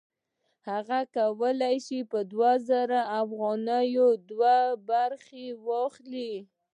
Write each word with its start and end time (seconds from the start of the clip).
هغه 0.69 0.99
کولی 1.15 1.75
شي 1.85 1.99
په 2.11 2.19
دوه 2.31 2.51
زره 2.69 2.99
افغانیو 3.21 4.07
دوه 4.29 4.57
برخې 4.89 5.45
واخلي 5.67 6.33